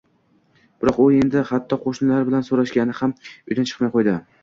Biroq 0.83 0.97
u 1.03 1.05
endi 1.19 1.45
hatto 1.51 1.79
qo`shnilar 1.85 2.27
bilan 2.33 2.49
so`rashgani 2.51 2.99
ham 3.05 3.17
uydan 3.31 3.73
chiqmay 3.73 3.97
qo`ydi 3.99 4.23